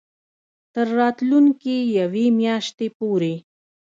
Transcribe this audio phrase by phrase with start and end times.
[0.73, 3.33] تر راتلونکې یوې میاشتې پورې